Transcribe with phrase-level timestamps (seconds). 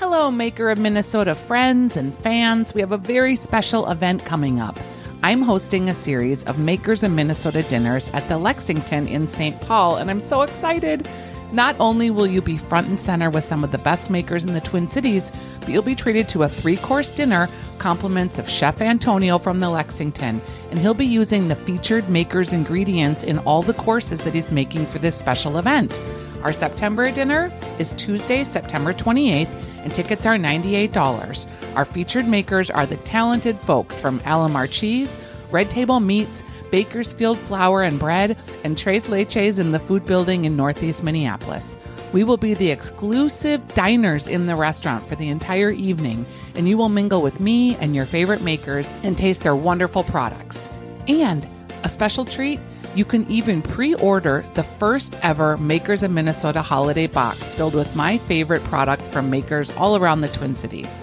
[0.00, 2.72] Hello, Maker of Minnesota friends and fans.
[2.72, 4.78] We have a very special event coming up.
[5.24, 9.60] I'm hosting a series of Makers of Minnesota dinners at the Lexington in St.
[9.60, 11.08] Paul, and I'm so excited.
[11.50, 14.54] Not only will you be front and center with some of the best makers in
[14.54, 18.80] the Twin Cities, but you'll be treated to a three course dinner, compliments of Chef
[18.80, 20.40] Antonio from the Lexington,
[20.70, 24.86] and he'll be using the featured makers' ingredients in all the courses that he's making
[24.86, 26.00] for this special event.
[26.44, 31.46] Our September dinner is Tuesday, September 28th and tickets are $98.
[31.74, 35.16] Our featured makers are the talented folks from Alemar Cheese,
[35.50, 40.58] Red Table Meats, Bakersfield Flour and Bread, and Tres Leches in the food building in
[40.58, 41.78] Northeast Minneapolis.
[42.12, 46.76] We will be the exclusive diners in the restaurant for the entire evening, and you
[46.76, 50.68] will mingle with me and your favorite makers and taste their wonderful products.
[51.06, 51.48] And
[51.84, 52.60] a special treat
[52.94, 57.94] you can even pre order the first ever Makers of Minnesota holiday box filled with
[57.94, 61.00] my favorite products from makers all around the Twin Cities.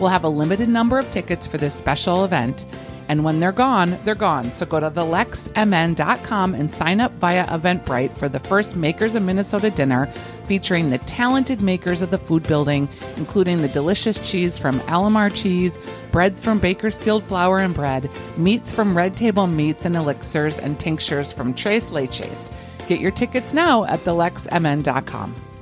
[0.00, 2.66] We'll have a limited number of tickets for this special event,
[3.08, 4.52] and when they're gone, they're gone.
[4.52, 9.70] So go to thelexmn.com and sign up via Eventbrite for the first Makers of Minnesota
[9.70, 10.06] dinner
[10.46, 15.78] featuring the talented makers of the food building, including the delicious cheese from Alemar Cheese,
[16.12, 21.32] breads from Bakersfield Flour and Bread, meats from Red Table Meats and Elixirs, and tinctures
[21.32, 22.54] from Tres Leches.
[22.86, 25.53] Get your tickets now at thelexmn.com.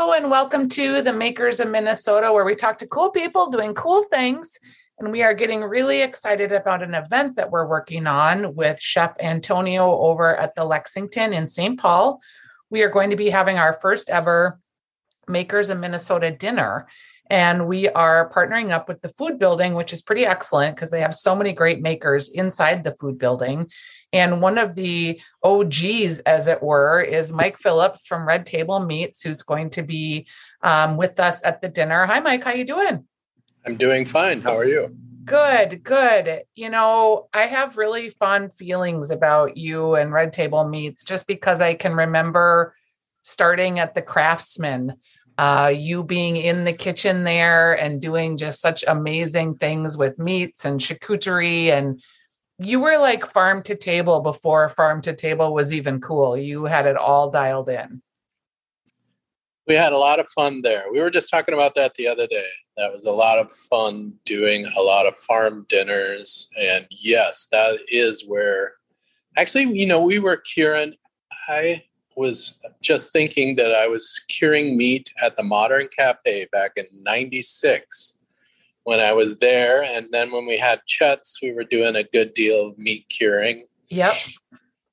[0.00, 4.02] And welcome to the Makers of Minnesota, where we talk to cool people doing cool
[4.04, 4.58] things.
[4.98, 9.14] And we are getting really excited about an event that we're working on with Chef
[9.20, 11.78] Antonio over at the Lexington in St.
[11.78, 12.18] Paul.
[12.70, 14.58] We are going to be having our first ever
[15.28, 16.88] Makers of Minnesota dinner.
[17.30, 21.00] And we are partnering up with the food building, which is pretty excellent because they
[21.00, 23.70] have so many great makers inside the food building.
[24.12, 29.22] And one of the OGs, as it were, is Mike Phillips from Red Table Meats,
[29.22, 30.26] who's going to be
[30.62, 32.04] um, with us at the dinner.
[32.04, 32.42] Hi, Mike.
[32.42, 33.06] How you doing?
[33.64, 34.40] I'm doing fine.
[34.40, 34.96] How are you?
[35.24, 36.42] Good, good.
[36.56, 41.60] You know, I have really fond feelings about you and Red Table Meats just because
[41.60, 42.74] I can remember
[43.22, 44.94] starting at the Craftsman,
[45.40, 50.66] uh, you being in the kitchen there and doing just such amazing things with meats
[50.66, 52.02] and charcuterie and
[52.58, 56.36] you were like farm to table before farm to table was even cool.
[56.36, 58.02] You had it all dialed in.
[59.66, 60.92] We had a lot of fun there.
[60.92, 62.48] We were just talking about that the other day.
[62.76, 66.50] That was a lot of fun doing a lot of farm dinners.
[66.60, 68.74] And yes, that is where
[69.38, 70.96] actually, you know, we were curing.
[71.48, 71.84] I
[72.20, 78.18] was just thinking that I was curing meat at the Modern Cafe back in 96
[78.84, 79.82] when I was there.
[79.82, 83.66] And then when we had Chet's, we were doing a good deal of meat curing.
[83.88, 84.12] Yep.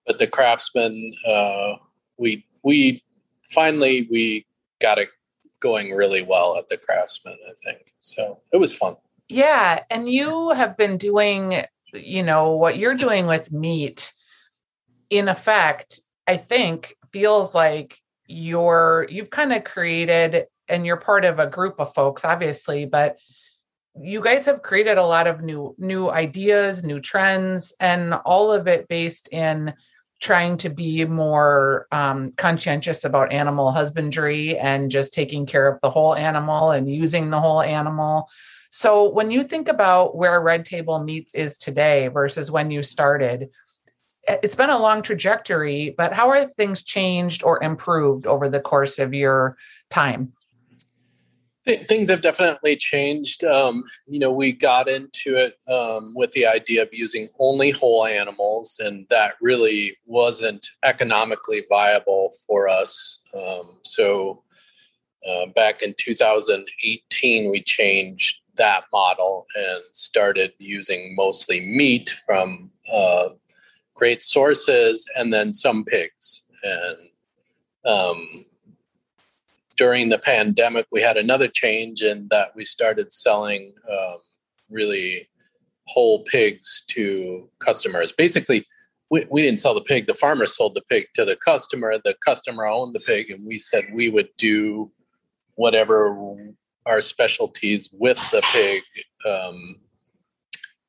[0.06, 1.76] But the craftsman, uh,
[2.18, 3.04] we we
[3.52, 4.46] finally we
[4.80, 5.10] got it
[5.60, 7.38] going really well at the craftsman.
[7.46, 8.40] I think so.
[8.54, 8.96] It was fun.
[9.28, 14.14] Yeah, and you have been doing, you know, what you're doing with meat.
[15.10, 21.40] In effect, I think feels like you're you've kind of created and you're part of
[21.40, 23.18] a group of folks obviously but
[24.00, 28.68] you guys have created a lot of new new ideas new trends and all of
[28.68, 29.74] it based in
[30.20, 35.90] trying to be more um, conscientious about animal husbandry and just taking care of the
[35.90, 38.28] whole animal and using the whole animal.
[38.70, 43.50] So when you think about where red table meats is today versus when you started
[44.28, 49.00] it's been a long trajectory but how are things changed or improved over the course
[49.00, 49.56] of your
[49.90, 50.32] time
[51.76, 53.44] things have definitely changed.
[53.44, 58.06] Um, you know, we got into it um, with the idea of using only whole
[58.06, 63.20] animals, and that really wasn't economically viable for us.
[63.36, 64.44] Um, so,
[65.28, 73.30] uh, back in 2018, we changed that model and started using mostly meat from uh,
[73.98, 76.44] great sources and then some pigs.
[76.64, 76.98] And
[77.86, 78.46] um,
[79.76, 84.18] during the pandemic, we had another change in that we started selling um,
[84.70, 85.28] really
[85.88, 88.12] whole pigs to customers.
[88.12, 88.66] Basically,
[89.10, 91.96] we, we didn't sell the pig, the farmer sold the pig to the customer.
[92.04, 94.92] The customer owned the pig, and we said we would do
[95.56, 96.16] whatever
[96.86, 98.84] our specialties with the pig.
[99.26, 99.78] Um,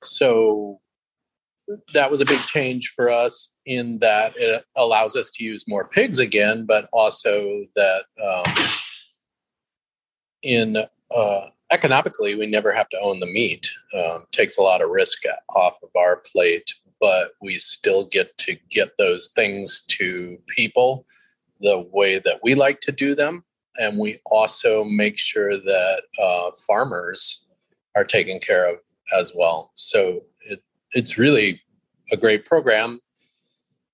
[0.02, 0.81] so
[1.93, 5.88] that was a big change for us in that it allows us to use more
[5.91, 8.55] pigs again, but also that um,
[10.43, 10.76] in
[11.15, 13.70] uh, economically, we never have to own the meat.
[13.94, 15.23] Um, takes a lot of risk
[15.56, 21.06] off of our plate, but we still get to get those things to people
[21.61, 23.44] the way that we like to do them.
[23.81, 27.44] And we also make sure that uh, farmers
[27.97, 28.79] are taken care of
[29.17, 29.73] as well.
[29.76, 30.23] So
[30.93, 31.61] it's really
[32.12, 33.00] a great program.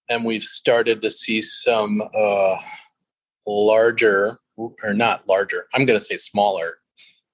[0.08, 2.56] And we've started to see some uh,
[3.46, 6.66] larger, or not larger, I'm going to say smaller,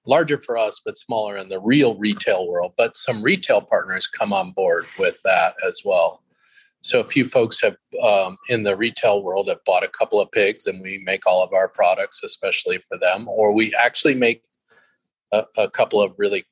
[0.05, 2.73] larger for us, but smaller in the real retail world.
[2.77, 6.23] But some retail partners come on board with that as well.
[6.83, 10.31] So a few folks have um, in the retail world have bought a couple of
[10.31, 14.43] pigs, and we make all of our products especially for them, or we actually make
[15.31, 16.45] a, a couple of really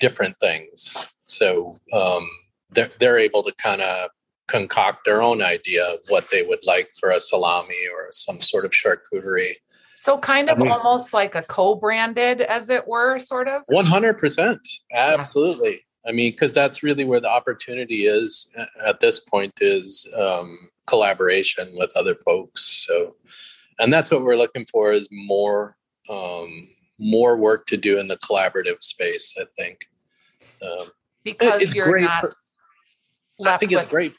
[0.00, 1.08] different things.
[1.28, 2.28] So um,
[2.70, 4.10] they're they're able to kind of
[4.46, 8.64] concoct their own idea of what they would like for a salami or some sort
[8.64, 9.52] of charcuterie.
[9.96, 13.62] So kind of I mean, almost like a co-branded, as it were, sort of.
[13.66, 15.84] One hundred percent, absolutely.
[16.06, 18.48] I mean, because that's really where the opportunity is
[18.82, 22.86] at this point is um, collaboration with other folks.
[22.86, 23.16] So,
[23.78, 25.76] and that's what we're looking for is more
[26.08, 29.34] um, more work to do in the collaborative space.
[29.38, 29.86] I think
[30.62, 30.90] um,
[31.24, 32.20] because it's you're not.
[32.20, 34.14] For, I think it's great.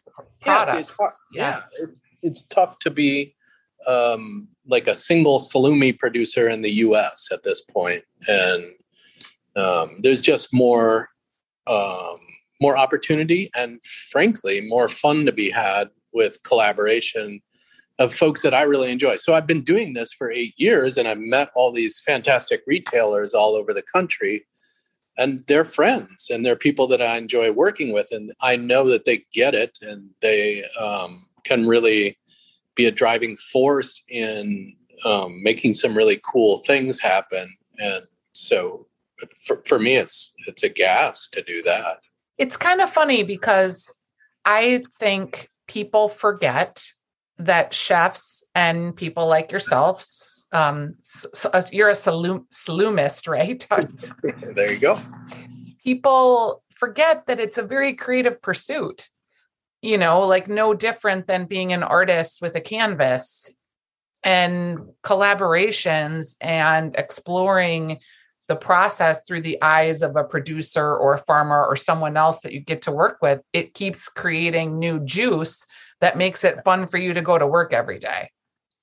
[0.46, 1.14] Yeah, it's, it's tough.
[1.34, 1.42] yeah.
[1.42, 1.90] yeah it,
[2.22, 3.36] it's tough to be
[3.88, 7.30] um, like a single salumi producer in the U.S.
[7.32, 8.66] at this point, and
[9.56, 11.10] um, there's just more
[11.68, 12.20] um,
[12.62, 17.42] more opportunity and frankly more fun to be had with collaboration
[18.00, 19.18] of folks that I really enjoy.
[19.18, 23.34] So I've been doing this for eight years and I've met all these fantastic retailers
[23.34, 24.46] all over the country.
[25.20, 28.08] And they're friends and they're people that I enjoy working with.
[28.12, 32.18] And I know that they get it and they um, can really
[32.76, 34.74] be a driving force in
[35.06, 37.54] um, making some really cool things happen.
[37.78, 38.88] And so
[39.46, 41.98] for, for me it's it's a gas to do that
[42.38, 43.94] it's kind of funny because
[44.46, 46.84] i think people forget
[47.38, 50.06] that chefs and people like yourself
[50.52, 53.68] um, so uh, you're a salum, salumist right
[54.56, 55.02] there you go
[55.84, 59.10] people forget that it's a very creative pursuit
[59.82, 63.54] you know like no different than being an artist with a canvas
[64.24, 68.00] and collaborations and exploring
[68.50, 72.52] the process through the eyes of a producer or a farmer or someone else that
[72.52, 75.66] you get to work with, it keeps creating new juice
[76.02, 78.32] that makes it fun for you to go to work every day.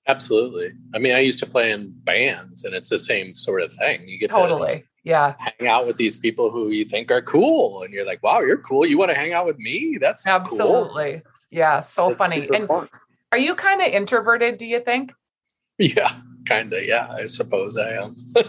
[0.09, 0.73] Absolutely.
[0.95, 4.09] I mean, I used to play in bands and it's the same sort of thing.
[4.09, 4.79] You get totally.
[4.79, 5.35] To yeah.
[5.39, 8.59] Hang out with these people who you think are cool and you're like, wow, you're
[8.59, 8.87] cool.
[8.87, 9.99] You want to hang out with me?
[10.01, 11.13] That's absolutely.
[11.13, 11.33] Cool.
[11.51, 11.81] Yeah.
[11.81, 12.49] So That's funny.
[12.53, 12.89] And fun.
[13.33, 15.13] are you kind of introverted, do you think?
[15.79, 16.11] Yeah
[16.47, 18.17] kind of yeah i suppose i am.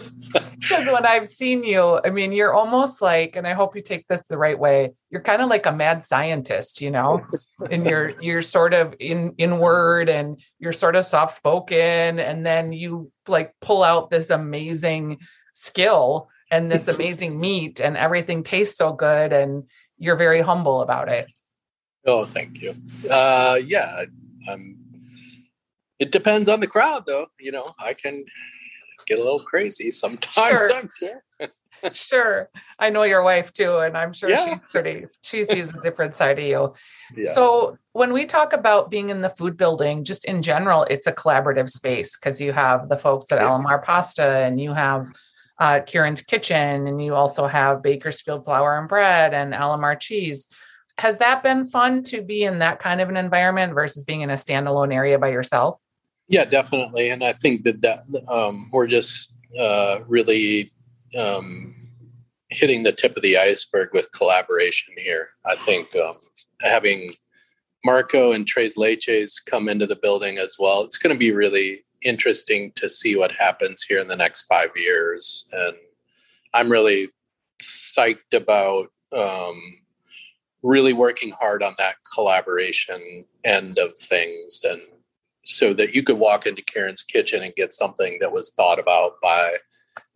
[0.60, 4.06] Because when i've seen you i mean you're almost like and i hope you take
[4.08, 7.22] this the right way you're kind of like a mad scientist you know?
[7.70, 12.72] And you're you're sort of in inward and you're sort of soft spoken and then
[12.72, 15.18] you like pull out this amazing
[15.52, 19.64] skill and this amazing meat and everything tastes so good and
[19.98, 21.30] you're very humble about it.
[22.06, 22.74] Oh thank you.
[23.10, 24.04] Uh yeah
[24.48, 24.87] i'm
[25.98, 27.26] it depends on the crowd, though.
[27.38, 28.24] You know, I can
[29.06, 30.60] get a little crazy sometimes.
[30.60, 31.20] Sure.
[31.80, 31.90] Sure.
[31.92, 32.50] sure.
[32.78, 34.44] I know your wife too, and I'm sure yeah.
[34.44, 36.74] she's pretty, she sees a different side of you.
[37.16, 37.32] Yeah.
[37.32, 41.12] So, when we talk about being in the food building, just in general, it's a
[41.12, 45.06] collaborative space because you have the folks at Alamar Pasta and you have
[45.58, 50.48] uh, Kieran's Kitchen, and you also have Bakersfield Flour and Bread and Alemar Cheese.
[50.98, 54.30] Has that been fun to be in that kind of an environment versus being in
[54.30, 55.80] a standalone area by yourself?
[56.28, 57.08] Yeah, definitely.
[57.08, 60.70] And I think that that um, we're just uh, really
[61.18, 61.74] um,
[62.50, 65.28] hitting the tip of the iceberg with collaboration here.
[65.46, 66.16] I think um,
[66.60, 67.12] having
[67.84, 71.84] Marco and Tres Leches come into the building as well, it's going to be really
[72.02, 75.46] interesting to see what happens here in the next five years.
[75.52, 75.76] And
[76.54, 77.08] I'm really
[77.60, 79.60] psyched about um,
[80.62, 84.82] really working hard on that collaboration end of things and
[85.48, 89.14] so that you could walk into Kieran's Kitchen and get something that was thought about
[89.22, 89.56] by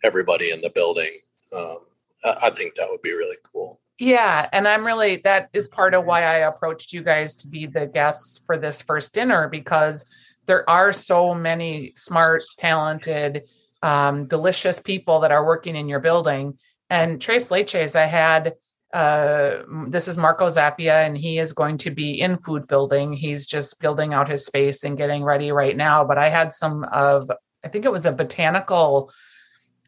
[0.04, 1.10] everybody in the building.
[1.56, 1.78] Um,
[2.22, 3.80] I think that would be really cool.
[3.98, 4.48] Yeah.
[4.52, 7.86] And I'm really, that is part of why I approached you guys to be the
[7.86, 10.06] guests for this first dinner because
[10.46, 13.44] there are so many smart, talented,
[13.82, 16.58] um, delicious people that are working in your building.
[16.90, 18.54] And Tres Leches, I had
[18.92, 23.12] uh, this is Marco Zappia, and he is going to be in food building.
[23.12, 26.04] He's just building out his space and getting ready right now.
[26.04, 27.30] But I had some of,
[27.64, 29.10] I think it was a botanical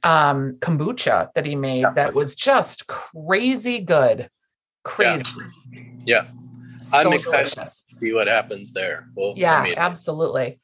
[0.02, 4.28] um, kombucha that he made that was just crazy good.
[4.84, 5.24] Crazy.
[6.04, 6.28] Yeah.
[6.82, 7.84] So I'm excited delicious.
[7.90, 9.08] to see what happens there.
[9.14, 10.60] Well, Yeah, I mean, absolutely.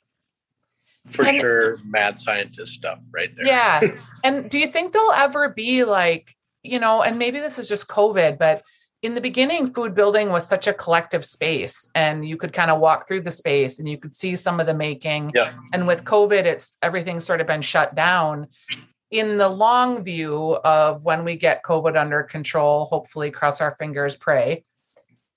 [1.11, 3.47] for And- sure, mad scientist stuff right there.
[3.47, 3.97] Yeah.
[4.25, 7.89] and do you think there'll ever be like, you know, and maybe this is just
[7.89, 8.63] COVID, but
[9.03, 12.81] in the beginning, food building was such a collective space and you could kind of
[12.81, 15.33] walk through the space and you could see some of the making.
[15.35, 15.53] Yeah.
[15.73, 18.49] And with COVID, it's everything's sort of been shut down.
[19.11, 24.15] In the long view of when we get COVID under control, hopefully cross our fingers,
[24.17, 24.65] pray.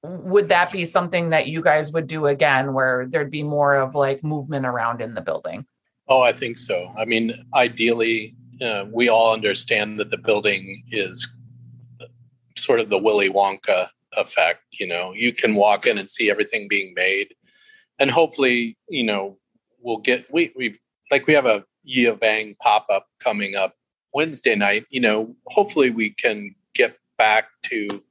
[0.03, 3.95] Would that be something that you guys would do again where there'd be more of
[3.95, 5.65] like movement around in the building?
[6.09, 6.93] Oh, I think so.
[6.97, 11.27] I mean, ideally, uh, we all understand that the building is
[12.57, 14.63] sort of the Willy Wonka effect.
[14.71, 17.33] You know, you can walk in and see everything being made,
[17.99, 19.37] and hopefully, you know,
[19.81, 20.79] we'll get we we
[21.11, 23.75] like we have a Yia Vang pop up coming up
[24.13, 24.85] Wednesday night.
[24.89, 28.03] You know, hopefully we can get back to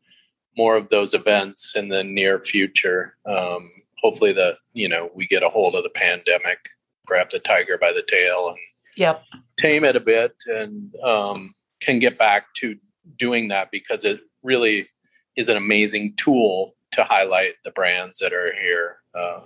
[0.56, 3.16] more of those events in the near future.
[3.26, 3.70] Um,
[4.02, 6.70] hopefully, the you know we get a hold of the pandemic
[7.06, 8.58] grab the tiger by the tail and
[8.96, 9.22] Yep.
[9.56, 12.76] tame it a bit and um, can get back to
[13.18, 14.88] doing that because it really
[15.36, 19.40] is an amazing tool to highlight the brands that are here uh,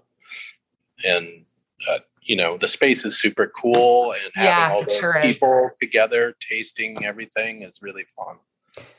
[1.05, 1.45] and
[1.91, 5.37] uh, you know the space is super cool and having Yeah, all those sure is.
[5.39, 8.37] people together tasting everything is really fun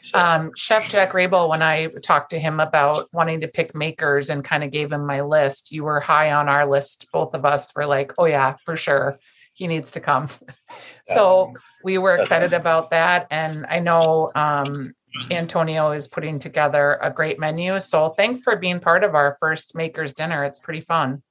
[0.02, 4.30] so, um, Chef Jack Riebel, when I talked to him about wanting to pick makers
[4.30, 7.08] and kind of gave him my list, you were high on our list.
[7.12, 9.20] Both of us were like, oh, yeah, for sure.
[9.58, 10.30] He needs to come.
[11.06, 13.26] so we were excited about that.
[13.32, 14.92] And I know um,
[15.32, 17.80] Antonio is putting together a great menu.
[17.80, 20.46] So thanks for being part of our first makers dinner.
[20.46, 21.24] It's pretty fun.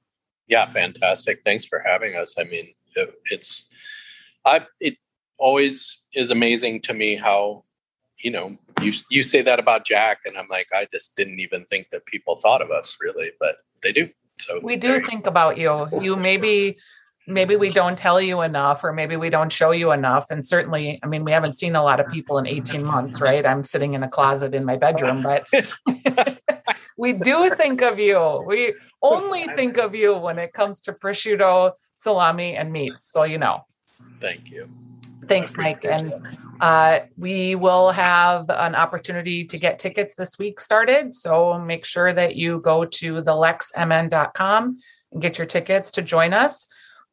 [0.47, 3.67] yeah fantastic thanks for having us i mean it, it's
[4.45, 4.95] i it
[5.37, 7.63] always is amazing to me how
[8.23, 11.65] you know you you say that about jack and i'm like i just didn't even
[11.65, 15.57] think that people thought of us really but they do so We do think about
[15.57, 15.87] you.
[15.99, 16.77] You maybe
[17.27, 20.31] maybe we don't tell you enough or maybe we don't show you enough.
[20.31, 23.45] And certainly i mean we haven't seen a lot of people in 18 months right?
[23.45, 25.45] I'm sitting in a closet in my bedroom but
[26.97, 28.43] we do think of you.
[28.47, 33.11] We only think of you when it comes to prosciutto salami and meats.
[33.11, 33.65] So you know.
[34.21, 34.69] Thank you.
[35.27, 35.83] Thanks mike.
[35.83, 36.13] And
[36.61, 41.13] uh, we will have an opportunity to get tickets this week started.
[41.13, 44.79] So make sure that you go to thelexmn.com
[45.11, 46.67] and get your tickets to join us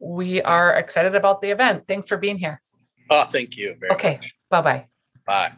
[0.04, 1.88] we are excited about the event.
[1.88, 2.60] Thanks for being here.
[3.10, 4.20] Oh thank you very okay
[4.50, 4.86] bye-bye.
[5.26, 5.52] Bye